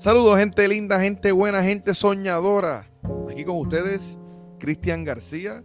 Saludos, 0.00 0.38
gente 0.38 0.66
linda, 0.66 0.98
gente 0.98 1.30
buena, 1.30 1.62
gente 1.62 1.92
soñadora. 1.92 2.90
Aquí 3.30 3.44
con 3.44 3.58
ustedes, 3.58 4.18
Cristian 4.58 5.04
García. 5.04 5.62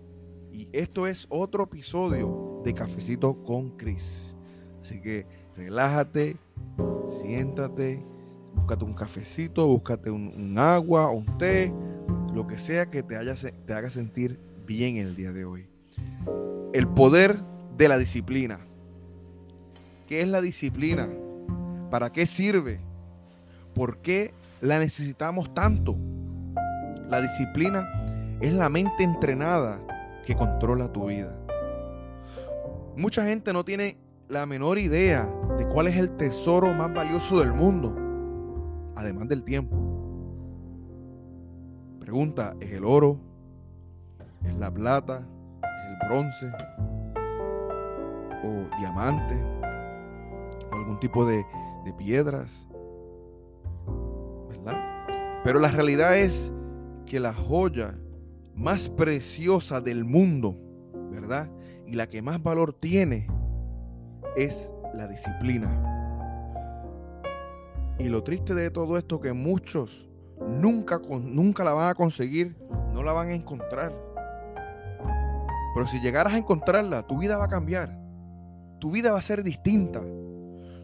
Y 0.52 0.68
esto 0.73 1.08
es 1.08 1.26
otro 1.30 1.64
episodio 1.64 2.62
de 2.66 2.74
Cafecito 2.74 3.42
con 3.46 3.78
Cris. 3.78 4.36
Así 4.84 5.00
que 5.00 5.26
relájate, 5.55 6.36
siéntate, 7.08 8.05
búscate 8.55 8.84
un 8.84 8.94
cafecito, 8.94 9.68
búscate 9.68 10.12
un, 10.12 10.54
agua, 10.58 11.12
un 11.12 11.38
té, 11.38 11.73
lo 12.34 12.45
que 12.45 12.58
sea 12.58 12.91
que 12.91 13.04
te, 13.04 13.16
te 13.16 13.73
haga 13.73 13.90
sentir 13.90 14.38
bien 14.66 14.98
el 14.98 15.16
día 15.16 15.31
de 15.31 15.45
hoy. 15.45 15.70
El 16.73 16.90
poder 16.90 17.40
de 17.77 17.88
la 17.88 17.98
disciplina. 17.98 18.59
¿Qué 20.09 20.20
es 20.20 20.27
la 20.27 20.41
disciplina? 20.41 21.08
¿Para 21.90 22.12
qué 22.12 22.26
sirve? 22.26 22.84
¿Por 23.75 23.97
qué 23.97 24.34
la 24.61 24.79
necesitamos 24.79 25.53
tanto? 25.53 25.97
La 27.09 27.21
disciplina 27.21 27.85
es 28.39 28.53
la 28.53 28.70
mente 28.70 29.03
entrenada 29.03 29.81
que 30.25 30.34
controla 30.34 30.93
tu 30.93 31.07
vida. 31.07 31.35
Mucha 32.95 33.25
gente 33.25 33.51
no 33.51 33.65
tiene 33.65 33.98
la 34.29 34.45
menor 34.45 34.77
idea 34.77 35.29
de 35.57 35.67
cuál 35.67 35.88
es 35.88 35.98
el 35.98 36.15
tesoro 36.15 36.73
más 36.73 36.93
valioso 36.93 37.38
del 37.38 37.53
mundo, 37.53 37.93
además 38.95 39.27
del 39.27 39.43
tiempo. 39.43 39.76
Pregunta, 41.99 42.55
¿es 42.62 42.71
el 42.71 42.85
oro? 42.85 43.20
¿Es 44.45 44.55
la 44.55 44.73
plata? 44.73 45.27
¿Es 45.63 46.01
el 46.01 46.07
bronce? 46.07 46.51
¿O 48.41 48.79
diamante? 48.79 49.35
¿O 50.71 50.76
algún 50.76 50.98
tipo 51.01 51.26
de, 51.26 51.45
de 51.84 51.91
piedras? 51.91 52.65
Pero 55.46 55.60
la 55.60 55.70
realidad 55.70 56.18
es 56.18 56.51
que 57.05 57.20
la 57.20 57.32
joya 57.32 57.96
más 58.55 58.90
preciosa 58.90 59.79
del 59.79 60.04
mundo, 60.04 60.57
¿verdad? 61.12 61.51
Y 61.85 61.93
la 61.93 62.10
que 62.10 62.24
más 62.24 62.41
valor 62.41 62.74
tiene 62.74 63.27
es 64.35 64.73
la 64.96 65.07
disciplina. 65.07 65.69
Y 68.00 68.09
lo 68.09 68.23
triste 68.23 68.56
de 68.56 68.72
todo 68.72 68.97
esto 68.97 69.22
que 69.22 69.34
muchos 69.34 70.09
nunca, 70.50 71.00
nunca 71.07 71.63
la 71.63 71.73
van 71.73 71.90
a 71.90 71.94
conseguir, 71.94 72.57
no 72.91 73.03
la 73.03 73.13
van 73.13 73.28
a 73.28 73.35
encontrar. 73.35 73.96
Pero 75.75 75.88
si 75.88 76.00
llegaras 76.01 76.34
a 76.34 76.40
encontrarla, 76.40 77.06
tu 77.06 77.19
vida 77.19 77.38
va 77.38 77.46
a 77.46 77.50
cambiar. 77.50 77.96
Tu 78.79 78.90
vida 78.90 79.12
va 79.12 79.19
a 79.19 79.22
ser 79.22 79.44
distinta. 79.44 80.01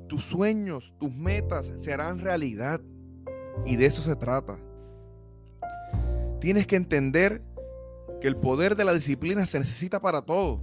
Tus 0.07 0.23
sueños, 0.23 0.93
tus 0.99 1.11
metas 1.11 1.71
se 1.77 1.91
harán 1.91 2.19
realidad. 2.19 2.79
Y 3.65 3.75
de 3.75 3.85
eso 3.85 4.01
se 4.01 4.15
trata. 4.15 4.57
Tienes 6.39 6.65
que 6.65 6.75
entender 6.75 7.41
que 8.19 8.27
el 8.27 8.35
poder 8.35 8.75
de 8.75 8.85
la 8.85 8.93
disciplina 8.93 9.45
se 9.45 9.59
necesita 9.59 9.99
para 9.99 10.21
todo. 10.21 10.61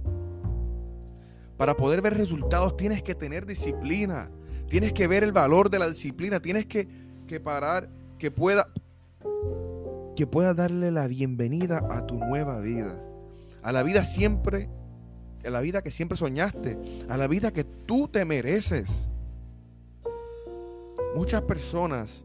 Para 1.57 1.75
poder 1.75 2.01
ver 2.01 2.15
resultados 2.15 2.77
tienes 2.77 3.03
que 3.03 3.15
tener 3.15 3.45
disciplina. 3.45 4.31
Tienes 4.69 4.93
que 4.93 5.07
ver 5.07 5.23
el 5.23 5.31
valor 5.31 5.69
de 5.69 5.79
la 5.79 5.89
disciplina. 5.89 6.41
Tienes 6.41 6.65
que, 6.65 6.87
parar, 7.43 7.89
que 8.17 8.31
pueda, 8.31 8.69
que 10.15 10.27
pueda 10.27 10.53
darle 10.53 10.91
la 10.91 11.07
bienvenida 11.07 11.85
a 11.89 12.05
tu 12.05 12.15
nueva 12.15 12.59
vida. 12.61 12.97
A 13.61 13.71
la 13.71 13.83
vida 13.83 14.03
siempre, 14.03 14.69
a 15.45 15.49
la 15.49 15.61
vida 15.61 15.81
que 15.81 15.91
siempre 15.91 16.17
soñaste. 16.17 16.77
A 17.09 17.17
la 17.17 17.27
vida 17.27 17.51
que 17.51 17.63
tú 17.63 18.07
te 18.07 18.25
mereces. 18.25 19.09
Muchas 21.15 21.41
personas 21.41 22.23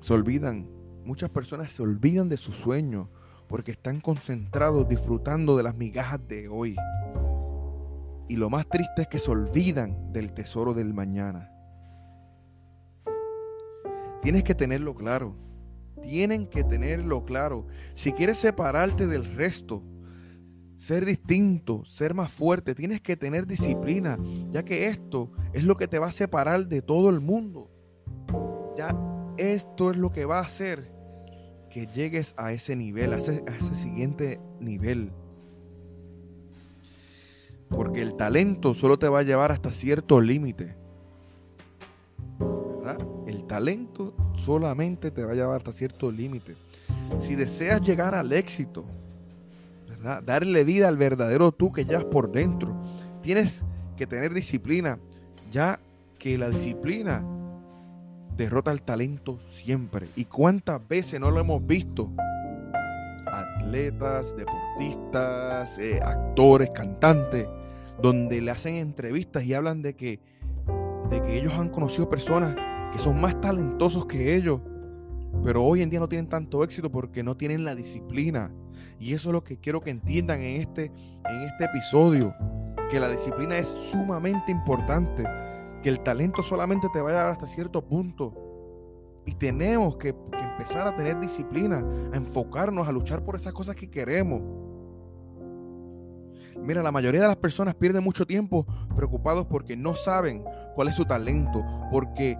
se 0.00 0.12
olvidan, 0.12 0.68
muchas 1.04 1.30
personas 1.30 1.72
se 1.72 1.82
olvidan 1.82 2.28
de 2.28 2.36
sus 2.36 2.54
sueños 2.54 3.08
porque 3.48 3.72
están 3.72 4.00
concentrados 4.00 4.88
disfrutando 4.88 5.56
de 5.56 5.62
las 5.62 5.74
migajas 5.74 6.26
de 6.28 6.48
hoy. 6.48 6.76
Y 8.28 8.36
lo 8.36 8.50
más 8.50 8.68
triste 8.68 9.02
es 9.02 9.08
que 9.08 9.18
se 9.18 9.30
olvidan 9.30 10.12
del 10.12 10.32
tesoro 10.32 10.74
del 10.74 10.92
mañana. 10.92 11.50
Tienes 14.22 14.44
que 14.44 14.54
tenerlo 14.54 14.94
claro. 14.94 15.34
Tienen 16.02 16.46
que 16.46 16.62
tenerlo 16.62 17.24
claro. 17.24 17.66
Si 17.94 18.12
quieres 18.12 18.38
separarte 18.38 19.06
del 19.06 19.24
resto, 19.34 19.82
ser 20.76 21.04
distinto, 21.04 21.84
ser 21.84 22.14
más 22.14 22.30
fuerte, 22.30 22.74
tienes 22.74 23.00
que 23.00 23.16
tener 23.16 23.46
disciplina, 23.46 24.18
ya 24.52 24.64
que 24.64 24.88
esto 24.88 25.32
es 25.52 25.64
lo 25.64 25.76
que 25.76 25.88
te 25.88 25.98
va 25.98 26.08
a 26.08 26.12
separar 26.12 26.68
de 26.68 26.82
todo 26.82 27.08
el 27.08 27.20
mundo. 27.20 27.70
Ya 28.76 28.88
esto 29.38 29.90
es 29.90 29.96
lo 29.96 30.12
que 30.12 30.24
va 30.24 30.40
a 30.40 30.42
hacer 30.42 30.90
que 31.70 31.86
llegues 31.86 32.34
a 32.36 32.52
ese 32.52 32.76
nivel, 32.76 33.12
a 33.12 33.16
ese, 33.18 33.44
siguiente 33.80 34.40
nivel. 34.60 35.12
Porque 37.68 38.02
el 38.02 38.14
talento 38.14 38.74
solo 38.74 38.98
te 38.98 39.08
va 39.08 39.20
a 39.20 39.22
llevar 39.22 39.52
hasta 39.52 39.70
cierto 39.70 40.20
límite. 40.20 40.74
¿Verdad? 42.38 42.98
El 43.26 43.46
talento 43.46 44.14
solamente 44.44 45.10
te 45.10 45.24
va 45.24 45.32
a 45.32 45.34
llevar 45.34 45.58
hasta 45.58 45.72
cierto 45.72 46.10
límite. 46.10 46.56
Si 47.20 47.34
deseas 47.34 47.82
llegar 47.82 48.14
al 48.14 48.32
éxito, 48.32 48.84
¿verdad? 49.88 50.22
Darle 50.22 50.64
vida 50.64 50.88
al 50.88 50.96
verdadero 50.96 51.52
tú 51.52 51.72
que 51.72 51.84
llevas 51.84 52.04
por 52.04 52.32
dentro, 52.32 52.74
tienes 53.22 53.62
que 53.96 54.06
tener 54.06 54.32
disciplina, 54.32 54.98
ya 55.50 55.78
que 56.18 56.38
la 56.38 56.48
disciplina 56.48 57.22
derrota 58.38 58.70
el 58.70 58.80
talento 58.80 59.40
siempre. 59.50 60.06
¿Y 60.16 60.24
cuántas 60.24 60.86
veces 60.88 61.20
no 61.20 61.30
lo 61.30 61.40
hemos 61.40 61.66
visto? 61.66 62.08
Atletas, 63.26 64.34
deportistas, 64.36 65.76
eh, 65.78 66.00
actores, 66.02 66.70
cantantes, 66.70 67.46
donde 68.00 68.40
le 68.40 68.50
hacen 68.52 68.76
entrevistas 68.76 69.42
y 69.44 69.54
hablan 69.54 69.82
de 69.82 69.94
que, 69.94 70.20
de 71.10 71.20
que 71.20 71.36
ellos 71.36 71.52
han 71.54 71.68
conocido 71.68 72.08
personas 72.08 72.54
que 72.92 72.98
son 72.98 73.20
más 73.20 73.38
talentosos 73.40 74.06
que 74.06 74.36
ellos, 74.36 74.60
pero 75.44 75.64
hoy 75.64 75.82
en 75.82 75.90
día 75.90 75.98
no 75.98 76.08
tienen 76.08 76.28
tanto 76.28 76.62
éxito 76.62 76.90
porque 76.90 77.22
no 77.22 77.36
tienen 77.36 77.64
la 77.64 77.74
disciplina. 77.74 78.52
Y 79.00 79.14
eso 79.14 79.28
es 79.28 79.32
lo 79.32 79.44
que 79.44 79.58
quiero 79.58 79.80
que 79.80 79.90
entiendan 79.90 80.40
en 80.40 80.60
este, 80.60 80.92
en 81.28 81.42
este 81.42 81.64
episodio, 81.64 82.34
que 82.88 83.00
la 83.00 83.08
disciplina 83.08 83.56
es 83.58 83.66
sumamente 83.90 84.52
importante 84.52 85.24
que 85.82 85.88
el 85.88 86.00
talento 86.00 86.42
solamente 86.42 86.88
te 86.92 87.00
va 87.00 87.10
a 87.10 87.14
dar 87.14 87.30
hasta 87.32 87.46
cierto 87.46 87.84
punto. 87.86 88.34
Y 89.24 89.34
tenemos 89.34 89.96
que, 89.96 90.08
empezar 90.08 90.86
a 90.86 90.96
tener 90.96 91.20
disciplina, 91.20 91.84
a 92.12 92.16
enfocarnos, 92.16 92.88
a 92.88 92.92
luchar 92.92 93.24
por 93.24 93.36
esas 93.36 93.52
cosas 93.52 93.76
que 93.76 93.90
queremos. 93.90 94.42
Mira, 96.56 96.82
la 96.82 96.90
mayoría 96.90 97.20
de 97.22 97.28
las 97.28 97.36
personas 97.36 97.74
pierden 97.74 98.02
mucho 98.02 98.26
tiempo 98.26 98.66
preocupados 98.96 99.46
porque 99.46 99.76
no 99.76 99.94
saben 99.94 100.44
cuál 100.74 100.88
es 100.88 100.94
su 100.94 101.04
talento, 101.04 101.64
porque 101.92 102.36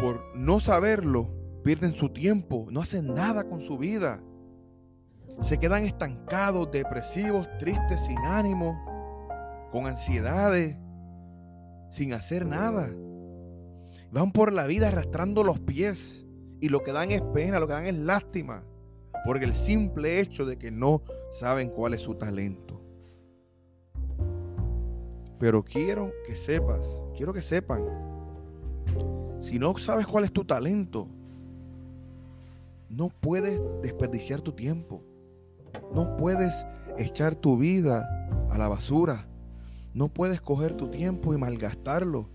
por 0.00 0.22
no 0.34 0.60
saberlo 0.60 1.30
pierden 1.62 1.94
su 1.94 2.10
tiempo, 2.10 2.66
no 2.70 2.82
hacen 2.82 3.14
nada 3.14 3.48
con 3.48 3.62
su 3.62 3.78
vida. 3.78 4.20
Se 5.40 5.58
quedan 5.58 5.84
estancados, 5.84 6.70
depresivos, 6.70 7.48
tristes, 7.58 8.00
sin 8.06 8.18
ánimo, 8.18 8.78
con 9.72 9.86
ansiedades 9.86 10.76
sin 11.94 12.12
hacer 12.12 12.44
nada. 12.44 12.90
Van 14.10 14.32
por 14.32 14.52
la 14.52 14.66
vida 14.66 14.88
arrastrando 14.88 15.44
los 15.44 15.60
pies 15.60 16.26
y 16.60 16.68
lo 16.68 16.82
que 16.82 16.90
dan 16.90 17.12
es 17.12 17.22
pena, 17.32 17.60
lo 17.60 17.68
que 17.68 17.74
dan 17.74 17.86
es 17.86 17.94
lástima, 17.94 18.64
porque 19.24 19.44
el 19.44 19.54
simple 19.54 20.18
hecho 20.18 20.44
de 20.44 20.58
que 20.58 20.72
no 20.72 21.02
saben 21.38 21.70
cuál 21.70 21.94
es 21.94 22.00
su 22.00 22.16
talento. 22.16 22.82
Pero 25.38 25.64
quiero 25.64 26.10
que 26.26 26.34
sepas, 26.34 26.84
quiero 27.16 27.32
que 27.32 27.42
sepan, 27.42 27.84
si 29.40 29.60
no 29.60 29.76
sabes 29.78 30.04
cuál 30.04 30.24
es 30.24 30.32
tu 30.32 30.44
talento, 30.44 31.06
no 32.88 33.08
puedes 33.08 33.60
desperdiciar 33.82 34.40
tu 34.40 34.52
tiempo. 34.52 35.00
No 35.92 36.16
puedes 36.16 36.54
echar 36.98 37.36
tu 37.36 37.56
vida 37.56 38.08
a 38.50 38.58
la 38.58 38.66
basura. 38.66 39.28
No 39.94 40.08
puedes 40.08 40.40
coger 40.40 40.74
tu 40.74 40.88
tiempo 40.88 41.32
y 41.32 41.38
malgastarlo. 41.38 42.28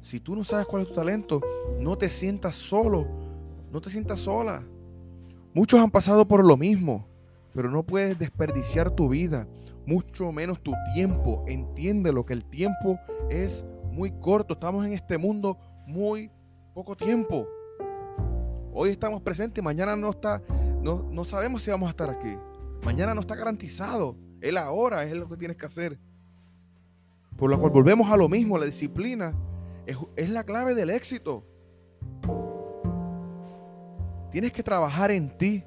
Si 0.00 0.20
tú 0.20 0.34
no 0.34 0.42
sabes 0.42 0.66
cuál 0.66 0.82
es 0.82 0.88
tu 0.88 0.94
talento, 0.94 1.42
no 1.78 1.98
te 1.98 2.08
sientas 2.08 2.56
solo, 2.56 3.06
no 3.70 3.82
te 3.82 3.90
sientas 3.90 4.20
sola. 4.20 4.62
Muchos 5.52 5.80
han 5.80 5.90
pasado 5.90 6.26
por 6.26 6.42
lo 6.42 6.56
mismo, 6.56 7.06
pero 7.52 7.70
no 7.70 7.82
puedes 7.82 8.18
desperdiciar 8.18 8.90
tu 8.90 9.10
vida, 9.10 9.46
mucho 9.86 10.32
menos 10.32 10.62
tu 10.62 10.72
tiempo. 10.94 11.44
Entiende 11.46 12.10
lo 12.10 12.24
que 12.24 12.32
el 12.32 12.46
tiempo 12.46 12.98
es 13.28 13.66
muy 13.92 14.10
corto. 14.12 14.54
Estamos 14.54 14.86
en 14.86 14.94
este 14.94 15.18
mundo 15.18 15.58
muy 15.86 16.30
poco 16.72 16.96
tiempo. 16.96 17.46
Hoy 18.72 18.88
estamos 18.88 19.20
presentes, 19.20 19.62
mañana 19.62 19.94
no 19.94 20.10
está, 20.10 20.42
no, 20.82 21.06
no 21.10 21.24
sabemos 21.26 21.62
si 21.62 21.70
vamos 21.70 21.88
a 21.88 21.90
estar 21.90 22.08
aquí. 22.08 22.34
Mañana 22.82 23.14
no 23.14 23.20
está 23.20 23.34
garantizado. 23.34 24.16
El 24.44 24.58
ahora 24.58 25.04
es 25.04 25.14
lo 25.14 25.26
que 25.26 25.38
tienes 25.38 25.56
que 25.56 25.64
hacer. 25.64 25.98
Por 27.38 27.48
lo 27.48 27.58
cual 27.58 27.72
volvemos 27.72 28.12
a 28.12 28.16
lo 28.18 28.28
mismo, 28.28 28.58
la 28.58 28.66
disciplina 28.66 29.34
es, 29.86 30.28
la 30.28 30.44
clave 30.44 30.74
del 30.74 30.90
éxito. 30.90 31.46
Tienes 34.30 34.52
que 34.52 34.62
trabajar 34.62 35.10
en 35.10 35.38
ti. 35.38 35.64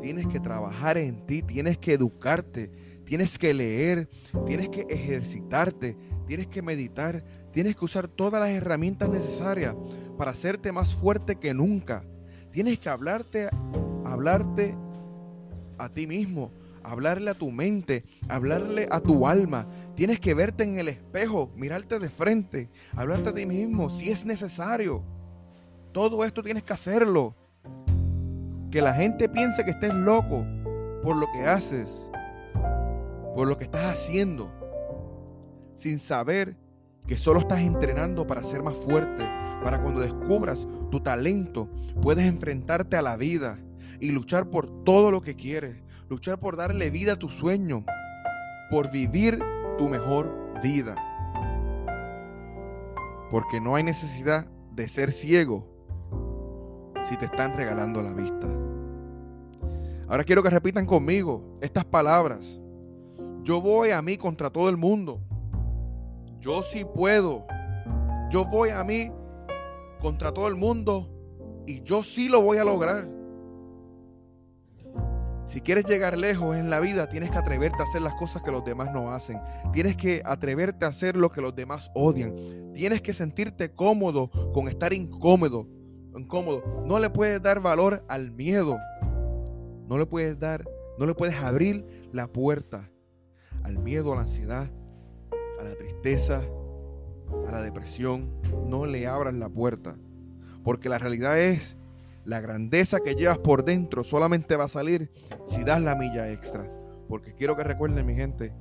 Tienes 0.00 0.26
que 0.26 0.40
trabajar 0.40 0.96
en 0.96 1.26
ti, 1.26 1.42
tienes 1.42 1.78
que 1.78 1.92
educarte, 1.92 2.72
tienes 3.04 3.38
que 3.38 3.54
leer, 3.54 4.08
tienes 4.46 4.70
que 4.70 4.80
ejercitarte, 4.88 5.96
tienes 6.26 6.48
que 6.48 6.62
meditar, 6.62 7.22
tienes 7.52 7.76
que 7.76 7.84
usar 7.84 8.08
todas 8.08 8.40
las 8.40 8.50
herramientas 8.50 9.10
necesarias 9.10 9.76
para 10.16 10.32
hacerte 10.32 10.72
más 10.72 10.94
fuerte 10.94 11.36
que 11.36 11.52
nunca. 11.52 12.04
Tienes 12.50 12.80
que 12.80 12.88
hablarte, 12.88 13.48
hablarte 14.04 14.74
a 15.78 15.88
ti 15.88 16.08
mismo, 16.08 16.50
hablarle 16.84 17.30
a 17.30 17.34
tu 17.34 17.50
mente, 17.50 18.04
hablarle 18.28 18.88
a 18.90 19.00
tu 19.00 19.26
alma. 19.26 19.66
Tienes 19.94 20.20
que 20.20 20.34
verte 20.34 20.64
en 20.64 20.78
el 20.78 20.88
espejo, 20.88 21.50
mirarte 21.56 21.98
de 21.98 22.08
frente, 22.08 22.68
hablarte 22.96 23.30
a 23.30 23.34
ti 23.34 23.46
mismo 23.46 23.90
si 23.90 24.10
es 24.10 24.24
necesario. 24.24 25.04
Todo 25.92 26.24
esto 26.24 26.42
tienes 26.42 26.62
que 26.62 26.72
hacerlo. 26.72 27.34
Que 28.70 28.80
la 28.80 28.94
gente 28.94 29.28
piense 29.28 29.64
que 29.64 29.72
estés 29.72 29.92
loco 29.92 30.46
por 31.02 31.16
lo 31.16 31.26
que 31.32 31.42
haces, 31.42 31.88
por 33.34 33.46
lo 33.48 33.58
que 33.58 33.64
estás 33.64 33.98
haciendo, 33.98 34.50
sin 35.76 35.98
saber 35.98 36.56
que 37.06 37.16
solo 37.16 37.40
estás 37.40 37.60
entrenando 37.60 38.26
para 38.26 38.44
ser 38.44 38.62
más 38.62 38.76
fuerte, 38.76 39.24
para 39.62 39.82
cuando 39.82 40.00
descubras 40.00 40.66
tu 40.90 41.00
talento, 41.00 41.68
puedes 42.00 42.24
enfrentarte 42.24 42.96
a 42.96 43.02
la 43.02 43.16
vida 43.16 43.58
y 44.00 44.10
luchar 44.10 44.50
por 44.50 44.84
todo 44.84 45.10
lo 45.10 45.22
que 45.22 45.36
quieres, 45.36 45.82
luchar 46.08 46.38
por 46.38 46.56
darle 46.56 46.90
vida 46.90 47.14
a 47.14 47.18
tu 47.18 47.28
sueño, 47.28 47.84
por 48.70 48.90
vivir 48.90 49.38
tu 49.78 49.88
mejor 49.88 50.34
vida. 50.62 50.96
Porque 53.30 53.60
no 53.60 53.74
hay 53.74 53.82
necesidad 53.82 54.46
de 54.74 54.88
ser 54.88 55.12
ciego 55.12 55.68
si 57.08 57.16
te 57.16 57.26
están 57.26 57.56
regalando 57.56 58.02
la 58.02 58.12
vista. 58.12 58.46
Ahora 60.08 60.24
quiero 60.24 60.42
que 60.42 60.50
repitan 60.50 60.86
conmigo 60.86 61.58
estas 61.60 61.84
palabras. 61.84 62.60
Yo 63.42 63.60
voy 63.60 63.90
a 63.90 64.02
mí 64.02 64.16
contra 64.16 64.50
todo 64.50 64.68
el 64.68 64.76
mundo. 64.76 65.20
Yo 66.38 66.62
sí 66.62 66.84
puedo. 66.84 67.46
Yo 68.30 68.44
voy 68.44 68.70
a 68.70 68.84
mí 68.84 69.10
contra 70.00 70.32
todo 70.32 70.48
el 70.48 70.56
mundo 70.56 71.08
y 71.66 71.82
yo 71.82 72.02
sí 72.02 72.28
lo 72.28 72.42
voy 72.42 72.58
a 72.58 72.64
lograr. 72.64 73.08
Si 75.52 75.60
quieres 75.60 75.84
llegar 75.84 76.16
lejos 76.16 76.56
en 76.56 76.70
la 76.70 76.80
vida, 76.80 77.08
tienes 77.08 77.30
que 77.30 77.38
atreverte 77.38 77.76
a 77.80 77.84
hacer 77.84 78.02
las 78.02 78.14
cosas 78.14 78.42
que 78.42 78.50
los 78.50 78.64
demás 78.64 78.92
no 78.92 79.12
hacen. 79.12 79.38
Tienes 79.72 79.96
que 79.96 80.22
atreverte 80.24 80.86
a 80.86 80.88
hacer 80.88 81.16
lo 81.16 81.28
que 81.28 81.42
los 81.42 81.54
demás 81.54 81.90
odian. 81.94 82.72
Tienes 82.74 83.02
que 83.02 83.12
sentirte 83.12 83.70
cómodo 83.70 84.30
con 84.52 84.68
estar 84.68 84.92
incómodo 84.92 85.68
incómodo. 86.18 86.62
No 86.86 86.98
le 86.98 87.10
puedes 87.10 87.42
dar 87.42 87.60
valor 87.60 88.04
al 88.08 88.30
miedo. 88.32 88.78
No 89.88 89.98
le 89.98 90.06
puedes 90.06 90.38
dar, 90.38 90.64
no 90.98 91.06
le 91.06 91.14
puedes 91.14 91.36
abrir 91.36 91.84
la 92.12 92.28
puerta 92.28 92.90
al 93.62 93.78
miedo, 93.78 94.12
a 94.12 94.16
la 94.16 94.22
ansiedad, 94.22 94.70
a 95.60 95.64
la 95.64 95.74
tristeza, 95.74 96.42
a 97.46 97.52
la 97.52 97.62
depresión. 97.62 98.32
No 98.66 98.86
le 98.86 99.06
abras 99.06 99.34
la 99.34 99.48
puerta. 99.48 99.96
Porque 100.64 100.88
la 100.88 100.98
realidad 100.98 101.38
es, 101.38 101.76
la 102.24 102.40
grandeza 102.40 103.00
que 103.00 103.14
llevas 103.14 103.38
por 103.38 103.64
dentro 103.64 104.04
solamente 104.04 104.56
va 104.56 104.64
a 104.64 104.68
salir 104.68 105.10
si 105.48 105.64
das 105.64 105.80
la 105.80 105.94
milla 105.94 106.30
extra. 106.30 106.70
Porque 107.08 107.34
quiero 107.34 107.56
que 107.56 107.64
recuerden, 107.64 108.06
mi 108.06 108.14
gente, 108.14 108.52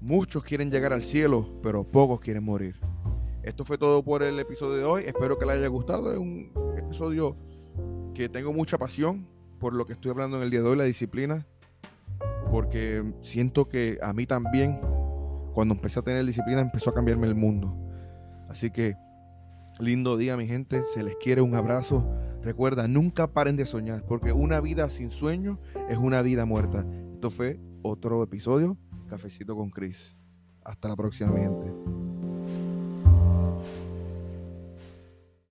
muchos 0.00 0.44
quieren 0.44 0.70
llegar 0.70 0.92
al 0.92 1.02
cielo, 1.02 1.48
pero 1.62 1.84
pocos 1.84 2.20
quieren 2.20 2.44
morir. 2.44 2.76
Esto 3.42 3.64
fue 3.64 3.78
todo 3.78 4.02
por 4.02 4.22
el 4.22 4.38
episodio 4.38 4.76
de 4.76 4.84
hoy. 4.84 5.04
Espero 5.06 5.38
que 5.38 5.46
les 5.46 5.56
haya 5.56 5.68
gustado. 5.68 6.12
Es 6.12 6.18
un 6.18 6.52
episodio 6.76 7.36
que 8.14 8.28
tengo 8.28 8.52
mucha 8.52 8.76
pasión 8.78 9.26
por 9.58 9.72
lo 9.72 9.86
que 9.86 9.94
estoy 9.94 10.10
hablando 10.10 10.36
en 10.36 10.42
el 10.42 10.50
día 10.50 10.60
de 10.60 10.68
hoy, 10.68 10.76
la 10.76 10.84
disciplina. 10.84 11.46
Porque 12.50 13.04
siento 13.22 13.64
que 13.64 13.98
a 14.02 14.12
mí 14.12 14.26
también, 14.26 14.80
cuando 15.54 15.74
empecé 15.74 16.00
a 16.00 16.02
tener 16.02 16.24
disciplina, 16.24 16.60
empezó 16.60 16.90
a 16.90 16.94
cambiarme 16.94 17.26
el 17.26 17.34
mundo. 17.34 17.74
Así 18.48 18.70
que, 18.70 18.96
lindo 19.78 20.16
día, 20.16 20.36
mi 20.36 20.46
gente. 20.46 20.82
Se 20.94 21.02
les 21.02 21.16
quiere 21.16 21.40
un 21.40 21.54
abrazo. 21.54 22.04
Recuerda, 22.42 22.88
nunca 22.88 23.32
paren 23.32 23.56
de 23.56 23.66
soñar, 23.66 24.04
porque 24.06 24.32
una 24.32 24.60
vida 24.60 24.88
sin 24.90 25.10
sueño 25.10 25.58
es 25.88 25.98
una 25.98 26.22
vida 26.22 26.44
muerta. 26.44 26.86
Esto 27.14 27.30
fue 27.30 27.60
otro 27.82 28.22
episodio, 28.22 28.76
Cafecito 29.08 29.56
con 29.56 29.70
Chris. 29.70 30.16
Hasta 30.64 30.88
la 30.88 30.96
próxima, 30.96 31.30
mi 31.30 31.40
gente. 31.40 32.07